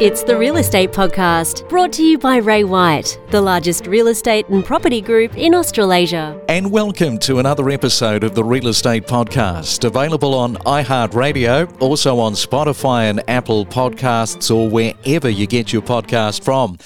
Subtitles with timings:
[0.00, 4.48] It's the Real Estate Podcast, brought to you by Ray White, the largest real estate
[4.48, 6.40] and property group in Australasia.
[6.48, 12.34] And welcome to another episode of the Real Estate Podcast, available on iHeartRadio, also on
[12.34, 16.78] Spotify and Apple Podcasts, or wherever you get your podcast from.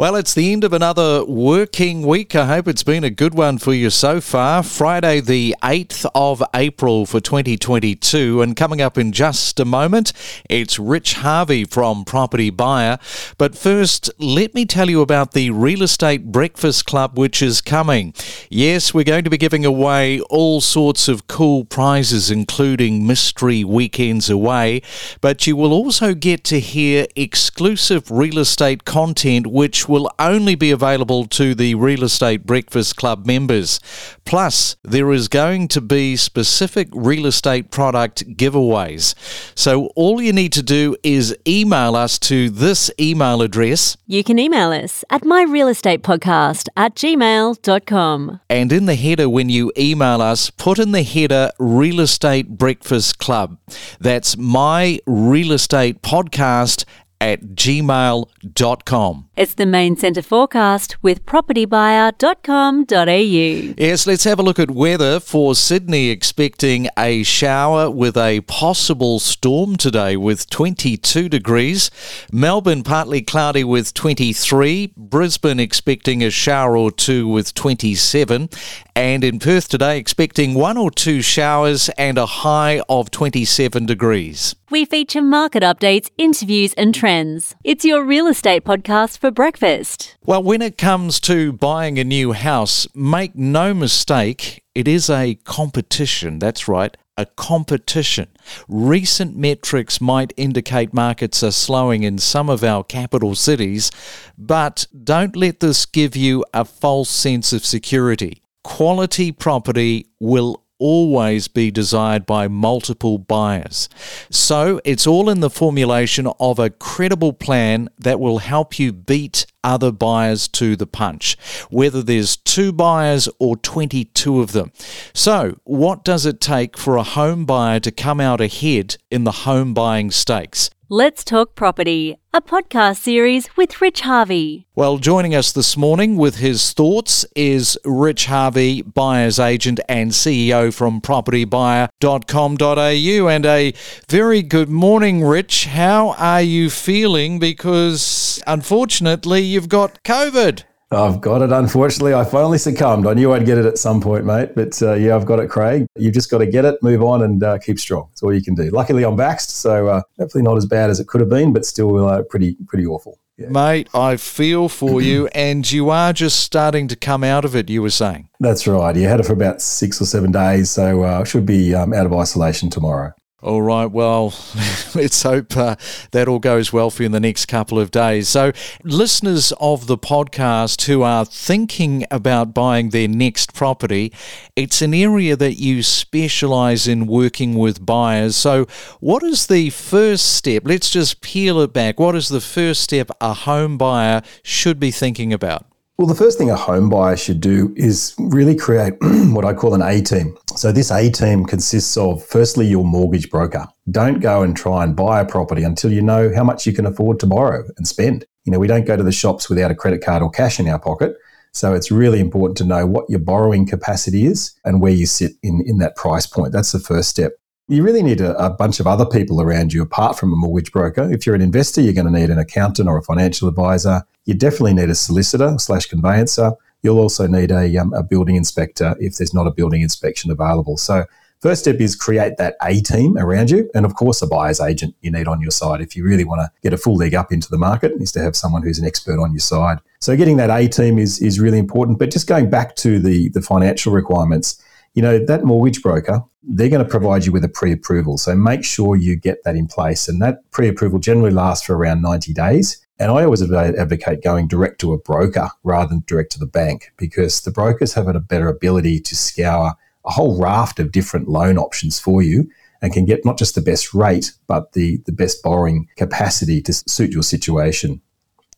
[0.00, 2.34] Well, it's the end of another working week.
[2.34, 4.62] I hope it's been a good one for you so far.
[4.62, 8.40] Friday, the 8th of April for 2022.
[8.40, 10.14] And coming up in just a moment,
[10.48, 12.98] it's Rich Harvey from Property Buyer.
[13.36, 18.14] But first, let me tell you about the Real Estate Breakfast Club, which is coming.
[18.48, 24.30] Yes, we're going to be giving away all sorts of cool prizes, including mystery weekends
[24.30, 24.80] away.
[25.20, 30.70] But you will also get to hear exclusive real estate content, which will only be
[30.70, 33.80] available to the Real Estate Breakfast Club members.
[34.24, 39.14] Plus, there is going to be specific real estate product giveaways.
[39.54, 43.96] So all you need to do is email us to this email address.
[44.06, 48.40] You can email us at myrealestatepodcast at gmail.com.
[48.48, 53.18] And in the header, when you email us, put in the header Real Estate Breakfast
[53.18, 53.58] Club.
[53.98, 56.84] That's my real estate podcast
[57.20, 59.28] at gmail.com.
[59.36, 63.74] It's the main centre forecast with propertybuyer.com.au.
[63.78, 66.10] Yes, let's have a look at weather for Sydney.
[66.10, 71.90] Expecting a shower with a possible storm today with 22 degrees.
[72.32, 74.92] Melbourne partly cloudy with 23.
[74.96, 78.48] Brisbane expecting a shower or two with 27.
[78.96, 84.54] And in Perth today, expecting one or two showers and a high of 27 degrees.
[84.70, 87.09] We feature market updates, interviews, and trends.
[87.10, 90.16] It's your real estate podcast for breakfast.
[90.24, 95.34] Well, when it comes to buying a new house, make no mistake, it is a
[95.42, 96.38] competition.
[96.38, 98.28] That's right, a competition.
[98.68, 103.90] Recent metrics might indicate markets are slowing in some of our capital cities,
[104.38, 108.40] but don't let this give you a false sense of security.
[108.62, 113.88] Quality property will always be desired by multiple buyers.
[114.30, 119.46] So it's all in the formulation of a credible plan that will help you beat
[119.62, 121.36] other buyers to the punch,
[121.70, 124.72] whether there's two buyers or 22 of them.
[125.12, 129.32] So, what does it take for a home buyer to come out ahead in the
[129.32, 130.70] home buying stakes?
[130.92, 134.66] Let's Talk Property, a podcast series with Rich Harvey.
[134.74, 140.74] Well, joining us this morning with his thoughts is Rich Harvey, buyer's agent and CEO
[140.74, 143.28] from propertybuyer.com.au.
[143.28, 143.72] And a
[144.08, 145.66] very good morning, Rich.
[145.66, 147.38] How are you feeling?
[147.38, 150.64] Because unfortunately, you've got COVID.
[150.92, 151.52] I've got it.
[151.52, 153.06] Unfortunately, I finally succumbed.
[153.06, 154.50] I knew I'd get it at some point, mate.
[154.56, 155.86] But uh, yeah, I've got it, Craig.
[155.96, 158.08] You've just got to get it, move on, and uh, keep strong.
[158.10, 158.70] That's all you can do.
[158.70, 161.64] Luckily, I'm vaxxed, so uh, hopefully not as bad as it could have been, but
[161.64, 163.18] still uh, pretty pretty awful.
[163.36, 163.48] Yeah.
[163.48, 167.70] Mate, I feel for you, and you are just starting to come out of it.
[167.70, 168.94] You were saying that's right.
[168.94, 171.92] You had it for about six or seven days, so I uh, should be um,
[171.92, 173.12] out of isolation tomorrow.
[173.42, 173.86] All right.
[173.86, 174.34] Well,
[174.94, 175.76] let's hope uh,
[176.10, 178.28] that all goes well for you in the next couple of days.
[178.28, 178.52] So,
[178.84, 184.12] listeners of the podcast who are thinking about buying their next property,
[184.56, 188.36] it's an area that you specialize in working with buyers.
[188.36, 188.66] So,
[189.00, 190.64] what is the first step?
[190.66, 191.98] Let's just peel it back.
[191.98, 195.69] What is the first step a home buyer should be thinking about?
[196.00, 199.74] Well, the first thing a home buyer should do is really create what I call
[199.74, 200.34] an A team.
[200.56, 203.68] So, this A team consists of firstly your mortgage broker.
[203.90, 206.86] Don't go and try and buy a property until you know how much you can
[206.86, 208.24] afford to borrow and spend.
[208.46, 210.66] You know, we don't go to the shops without a credit card or cash in
[210.70, 211.16] our pocket.
[211.52, 215.32] So, it's really important to know what your borrowing capacity is and where you sit
[215.42, 216.54] in, in that price point.
[216.54, 217.32] That's the first step.
[217.70, 220.72] You really need a, a bunch of other people around you apart from a mortgage
[220.72, 221.10] broker.
[221.10, 224.34] If you're an investor, you're going to need an accountant or a financial advisor you
[224.34, 226.52] definitely need a solicitor slash conveyancer.
[226.82, 230.76] You'll also need a, um, a building inspector if there's not a building inspection available.
[230.76, 231.04] So
[231.40, 233.70] First step is create that A team around you.
[233.74, 235.80] And of course, a buyer's agent you need on your side.
[235.80, 238.20] If you really want to get a full leg up into the market, is to
[238.20, 239.78] have someone who's an expert on your side.
[240.00, 241.98] So getting that A team is, is really important.
[241.98, 244.62] But just going back to the, the financial requirements,
[244.94, 248.18] you know, that mortgage broker, they're going to provide you with a pre approval.
[248.18, 250.08] So make sure you get that in place.
[250.08, 252.84] And that pre approval generally lasts for around 90 days.
[252.98, 256.92] And I always advocate going direct to a broker rather than direct to the bank
[256.98, 261.56] because the brokers have a better ability to scour a whole raft of different loan
[261.56, 262.50] options for you
[262.82, 266.72] and can get not just the best rate, but the, the best borrowing capacity to
[266.72, 268.00] suit your situation.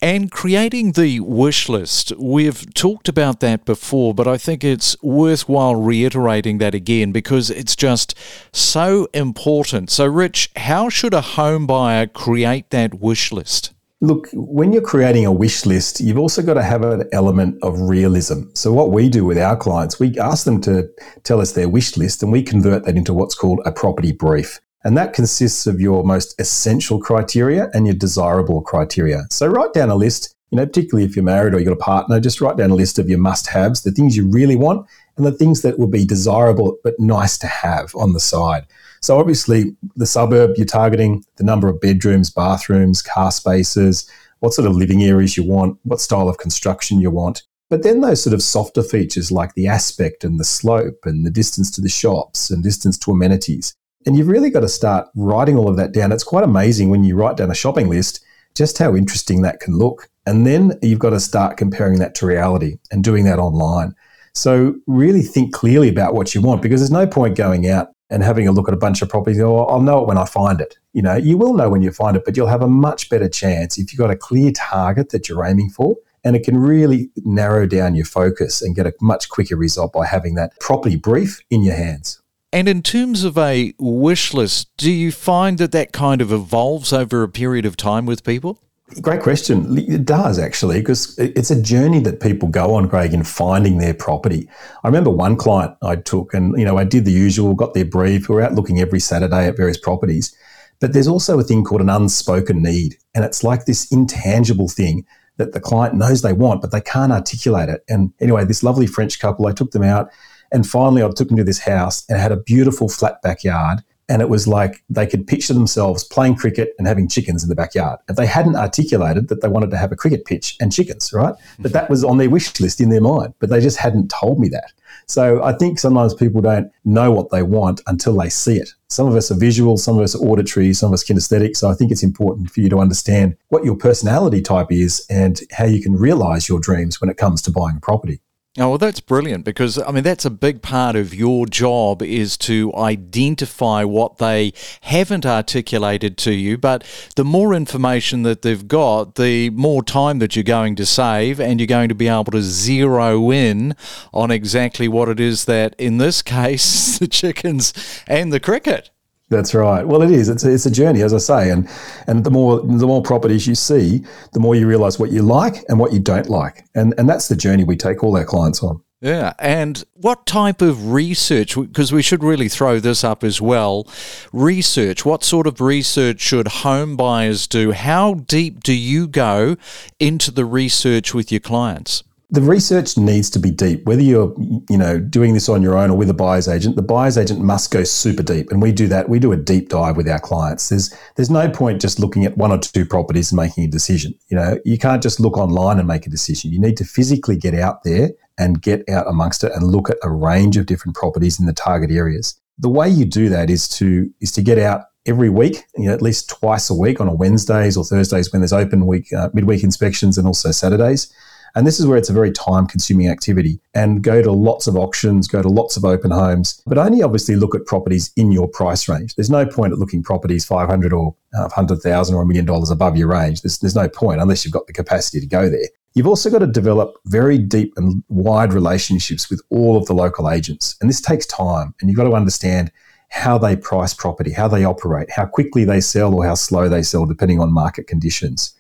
[0.03, 5.77] And creating the wish list, we've talked about that before, but I think it's worthwhile
[5.77, 8.19] reiterating that again because it's just
[8.51, 9.91] so important.
[9.91, 13.75] So, Rich, how should a home buyer create that wish list?
[14.01, 17.81] Look, when you're creating a wish list, you've also got to have an element of
[17.83, 18.49] realism.
[18.55, 20.91] So, what we do with our clients, we ask them to
[21.23, 24.61] tell us their wish list and we convert that into what's called a property brief.
[24.85, 29.25] And that consists of your most essential criteria and your desirable criteria.
[29.31, 31.77] So, write down a list, you know, particularly if you're married or you've got a
[31.77, 34.87] partner, just write down a list of your must haves, the things you really want,
[35.17, 38.67] and the things that would be desirable but nice to have on the side.
[39.01, 44.09] So obviously, the suburb you're targeting, the number of bedrooms, bathrooms, car spaces,
[44.41, 47.43] what sort of living areas you want, what style of construction you want.
[47.71, 51.31] But then those sort of softer features like the aspect and the slope and the
[51.31, 53.75] distance to the shops and distance to amenities.
[54.07, 56.13] And you've really got to start writing all of that down.
[56.13, 59.77] It's quite amazing when you write down a shopping list just how interesting that can
[59.77, 60.09] look.
[60.27, 63.95] And then you've got to start comparing that to reality and doing that online.
[64.35, 68.23] So really think clearly about what you want because there's no point going out and
[68.23, 69.41] having a look at a bunch of properties.
[69.41, 70.77] Oh, I'll know it when I find it.
[70.93, 73.29] You know, you will know when you find it, but you'll have a much better
[73.29, 75.97] chance if you've got a clear target that you're aiming for.
[76.25, 80.07] And it can really narrow down your focus and get a much quicker result by
[80.07, 82.22] having that property brief in your hands.
[82.53, 86.93] And in terms of a wish list, do you find that that kind of evolves
[86.93, 88.59] over a period of time with people?
[89.01, 89.79] Great question.
[89.79, 93.95] It does actually, because it's a journey that people go on, Greg, in finding their
[93.95, 94.51] property.
[94.85, 97.87] I remember one client I took, and you know, I did the usual, got their
[97.87, 98.29] brief.
[98.29, 100.37] We were out looking every Saturday at various properties,
[100.79, 105.07] but there's also a thing called an unspoken need, and it's like this intangible thing
[105.39, 107.83] that the client knows they want, but they can't articulate it.
[107.89, 110.11] And anyway, this lovely French couple, I took them out,
[110.53, 113.83] and finally, I took them to this house, and had a beautiful flat backyard
[114.13, 117.55] and it was like they could picture themselves playing cricket and having chickens in the
[117.55, 117.99] backyard.
[118.09, 121.35] And they hadn't articulated that they wanted to have a cricket pitch and chickens, right?
[121.61, 124.39] But that was on their wish list in their mind, but they just hadn't told
[124.39, 124.73] me that.
[125.07, 128.75] So I think sometimes people don't know what they want until they see it.
[128.89, 131.57] Some of us are visual, some of us are auditory, some of us kinesthetic.
[131.57, 135.41] So I think it's important for you to understand what your personality type is and
[135.53, 138.21] how you can realize your dreams when it comes to buying a property.
[138.59, 142.37] Oh, well, that's brilliant because, I mean, that's a big part of your job is
[142.39, 144.53] to identify what they
[144.83, 146.59] haven't articulated to you.
[146.59, 146.85] But
[147.17, 151.61] the more information that they've got, the more time that you're going to save, and
[151.61, 153.75] you're going to be able to zero in
[154.13, 157.73] on exactly what it is that, in this case, the chickens
[158.07, 158.91] and the cricket.
[159.33, 159.87] That's right.
[159.87, 160.29] Well, it is.
[160.29, 161.69] It's a, it's a journey, as I say, and
[162.07, 165.65] and the more the more properties you see, the more you realise what you like
[165.69, 168.63] and what you don't like, and and that's the journey we take all our clients
[168.63, 168.83] on.
[169.01, 171.57] Yeah, and what type of research?
[171.57, 173.89] Because we should really throw this up as well.
[174.33, 175.05] Research.
[175.05, 177.73] What sort of research should home buyers do?
[177.73, 179.57] How deep do you go
[179.99, 182.05] into the research with your clients?
[182.33, 183.85] The research needs to be deep.
[183.85, 184.35] Whether you're,
[184.71, 187.41] you know, doing this on your own or with a buyer's agent, the buyer's agent
[187.41, 189.11] must go super deep, and we do that.
[189.11, 190.71] We do a deep dive with our clients.
[190.71, 194.15] There's there's no point just looking at one or two properties and making a decision.
[194.29, 196.51] You know, you can't just look online and make a decision.
[196.51, 199.99] You need to physically get out there and get out amongst it and look at
[200.03, 202.41] a range of different properties in the target areas.
[202.59, 205.93] The way you do that is to is to get out every week, you know,
[205.93, 209.29] at least twice a week on a Wednesdays or Thursdays when there's open week uh,
[209.35, 211.13] midweek inspections and also Saturdays
[211.55, 213.61] and this is where it's a very time consuming activity.
[213.75, 217.37] And go to lots of auctions, go to lots of open homes, but only obviously
[217.37, 219.15] look at properties in your price range.
[219.15, 222.97] There's no point at looking properties 500 or 100,000 uh, or a million dollars above
[222.97, 223.43] your range.
[223.43, 225.69] There's, there's no point unless you've got the capacity to go there.
[225.95, 230.31] You've also got to develop very deep and wide relationships with all of the local
[230.31, 230.75] agents.
[230.81, 231.75] And this takes time.
[231.81, 232.73] And you've got to understand
[233.11, 236.83] how they price property, how they operate, how quickly they sell or how slow they
[236.83, 238.55] sell, depending on market conditions.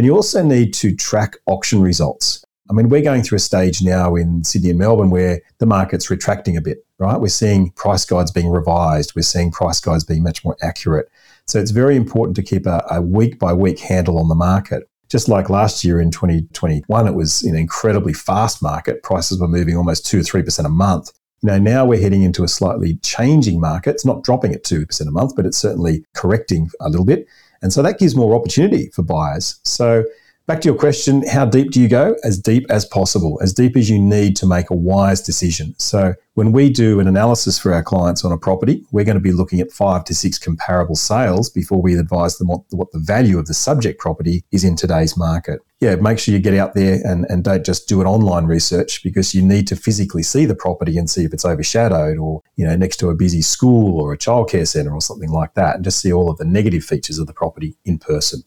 [0.00, 2.42] And you also need to track auction results.
[2.70, 6.08] I mean, we're going through a stage now in Sydney and Melbourne where the market's
[6.08, 7.20] retracting a bit, right?
[7.20, 9.12] We're seeing price guides being revised.
[9.14, 11.10] We're seeing price guides being much more accurate.
[11.46, 14.88] So it's very important to keep a, week by week handle on the market.
[15.10, 19.02] Just like last year in 2021, it was an incredibly fast market.
[19.02, 21.12] Prices were moving almost 2 or 3% a month.
[21.42, 23.90] You know, now we're heading into a slightly changing market.
[23.90, 27.26] It's not dropping at 2% a month, but it's certainly correcting a little bit.
[27.62, 29.60] And so that gives more opportunity for buyers.
[29.64, 30.04] So
[30.46, 32.16] back to your question, how deep do you go?
[32.24, 35.74] As deep as possible, as deep as you need to make a wise decision.
[35.78, 39.20] So when we do an analysis for our clients on a property, we're going to
[39.20, 42.98] be looking at five to six comparable sales before we advise them what, what the
[42.98, 45.60] value of the subject property is in today's market.
[45.80, 49.04] Yeah, make sure you get out there and, and don't just do an online research
[49.04, 52.66] because you need to physically see the property and see if it's overshadowed or, you
[52.66, 55.84] know, next to a busy school or a childcare centre or something like that and
[55.84, 58.42] just see all of the negative features of the property in person.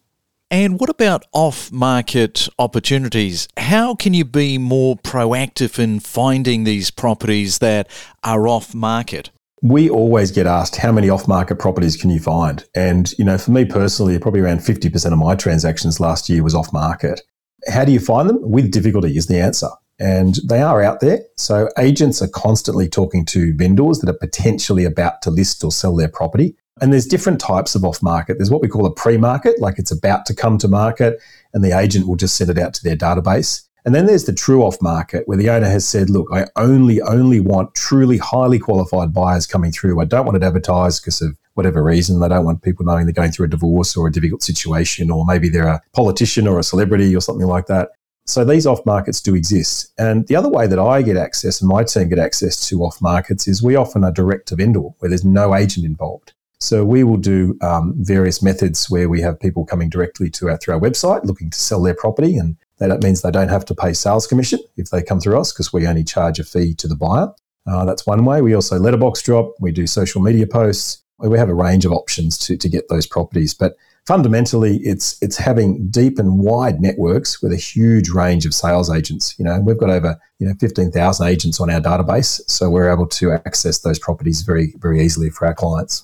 [0.54, 3.48] And what about off market opportunities?
[3.58, 7.90] How can you be more proactive in finding these properties that
[8.24, 9.32] are off market?
[9.66, 12.66] we always get asked how many off-market properties can you find?
[12.76, 16.54] And you know, for me personally, probably around 50% of my transactions last year was
[16.54, 17.22] off-market.
[17.70, 18.40] How do you find them?
[18.42, 19.70] With difficulty is the answer.
[20.00, 21.20] And they are out there.
[21.38, 25.96] So agents are constantly talking to vendors that are potentially about to list or sell
[25.96, 26.58] their property.
[26.82, 28.38] And there's different types of off market.
[28.38, 31.22] There's what we call a pre market, like it's about to come to market,
[31.54, 33.64] and the agent will just send it out to their database.
[33.86, 37.02] And then there's the true off market where the owner has said, look, I only,
[37.02, 40.00] only want truly highly qualified buyers coming through.
[40.00, 42.20] I don't want it advertised because of whatever reason.
[42.20, 45.26] They don't want people knowing they're going through a divorce or a difficult situation, or
[45.26, 47.90] maybe they're a politician or a celebrity or something like that.
[48.26, 49.92] So these off markets do exist.
[49.98, 53.02] And the other way that I get access and my team get access to off
[53.02, 56.34] markets is we often are direct to vendor where there's no agent involved.
[56.64, 60.58] So we will do um, various methods where we have people coming directly to our
[60.58, 63.76] through our website looking to sell their property, and that means they don't have to
[63.76, 66.88] pay sales commission if they come through us because we only charge a fee to
[66.88, 67.28] the buyer.
[67.68, 68.42] Uh, that's one way.
[68.42, 69.54] We also letterbox drop.
[69.60, 71.04] We do social media posts.
[71.20, 73.76] We have a range of options to to get those properties, but
[74.08, 79.34] fundamentally it's it's having deep and wide networks with a huge range of sales agents
[79.40, 83.08] you know we've got over you know 15,000 agents on our database so we're able
[83.08, 86.04] to access those properties very very easily for our clients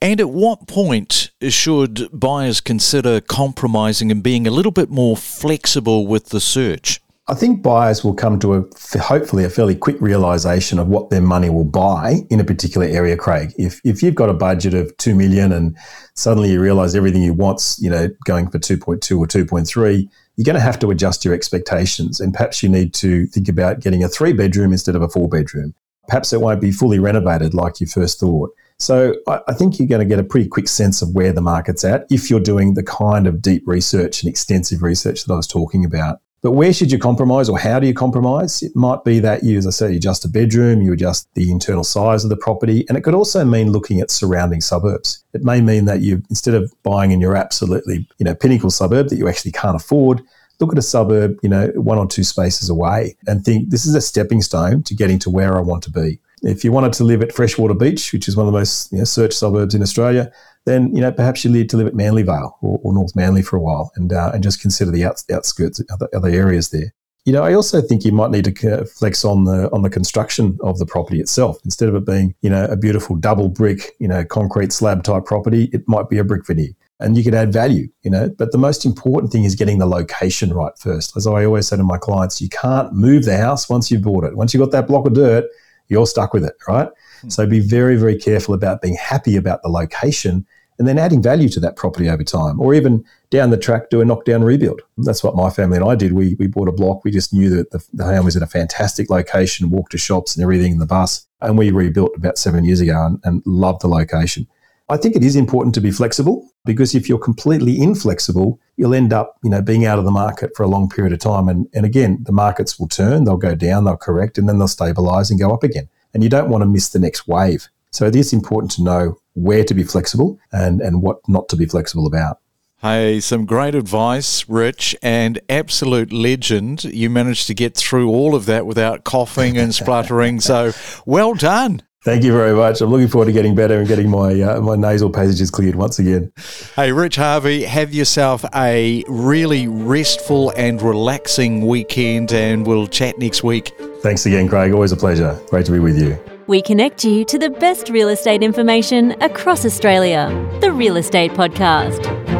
[0.00, 6.06] and at what point should buyers consider compromising and being a little bit more flexible
[6.06, 7.00] with the search?
[7.28, 11.20] I think buyers will come to a hopefully a fairly quick realization of what their
[11.20, 13.52] money will buy in a particular area, Craig.
[13.56, 15.76] If if you've got a budget of two million and
[16.14, 19.46] suddenly you realize everything you want's you know going for two point two or two
[19.46, 23.26] point three, you're going to have to adjust your expectations, and perhaps you need to
[23.26, 25.72] think about getting a three bedroom instead of a four bedroom.
[26.08, 28.52] Perhaps it won't be fully renovated like you first thought.
[28.80, 31.42] So I, I think you're going to get a pretty quick sense of where the
[31.42, 35.36] market's at if you're doing the kind of deep research and extensive research that I
[35.36, 36.20] was talking about.
[36.42, 38.62] But where should you compromise or how do you compromise?
[38.62, 41.50] It might be that you, as I say, you adjust a bedroom, you adjust the
[41.50, 42.86] internal size of the property.
[42.88, 45.22] And it could also mean looking at surrounding suburbs.
[45.34, 49.10] It may mean that you, instead of buying in your absolutely, you know, pinnacle suburb
[49.10, 50.22] that you actually can't afford,
[50.60, 53.94] look at a suburb, you know, one or two spaces away and think this is
[53.94, 56.20] a stepping stone to getting to where I want to be.
[56.42, 58.98] If you wanted to live at Freshwater Beach, which is one of the most you
[58.98, 60.32] know, searched suburbs in Australia,
[60.64, 63.42] then you know perhaps you need to live at Manly Vale or, or North Manly
[63.42, 66.92] for a while, and uh, and just consider the out, outskirts, other, other areas there.
[67.26, 70.58] You know, I also think you might need to flex on the on the construction
[70.62, 71.58] of the property itself.
[71.64, 75.26] Instead of it being, you know, a beautiful double brick, you know, concrete slab type
[75.26, 77.88] property, it might be a brick veneer, and you could add value.
[78.02, 81.14] You know, but the most important thing is getting the location right first.
[81.14, 84.24] As I always say to my clients, you can't move the house once you've bought
[84.24, 84.34] it.
[84.34, 85.44] Once you've got that block of dirt,
[85.90, 86.88] you're stuck with it, right?
[87.22, 87.28] Hmm.
[87.28, 90.46] So be very, very careful about being happy about the location
[90.80, 94.00] and then adding value to that property over time, or even down the track, do
[94.00, 94.80] a knockdown rebuild.
[94.96, 96.14] That's what my family and I did.
[96.14, 97.04] We, we bought a block.
[97.04, 100.34] We just knew that the, the home was in a fantastic location, walked to shops
[100.34, 101.26] and everything in the bus.
[101.42, 104.46] And we rebuilt about seven years ago and, and loved the location.
[104.88, 109.12] I think it is important to be flexible because if you're completely inflexible, you'll end
[109.12, 111.50] up, you know, being out of the market for a long period of time.
[111.50, 114.68] And, and again, the markets will turn, they'll go down, they'll correct, and then they'll
[114.68, 115.86] stabilize and go up again.
[116.14, 117.68] And you don't want to miss the next wave.
[117.90, 121.56] So it is important to know where to be flexible and, and what not to
[121.56, 122.38] be flexible about.
[122.78, 126.84] Hey, some great advice, Rich, and absolute legend.
[126.84, 130.40] You managed to get through all of that without coughing and spluttering.
[130.40, 130.72] So
[131.04, 131.82] well done.
[132.02, 132.80] Thank you very much.
[132.80, 135.98] I'm looking forward to getting better and getting my uh, my nasal passages cleared once
[135.98, 136.32] again.
[136.74, 143.44] Hey, Rich Harvey, have yourself a really restful and relaxing weekend, and we'll chat next
[143.44, 143.72] week.
[144.00, 144.72] Thanks again, Craig.
[144.72, 145.38] Always a pleasure.
[145.50, 146.18] Great to be with you.
[146.46, 150.30] We connect you to the best real estate information across Australia.
[150.62, 152.39] The Real Estate Podcast.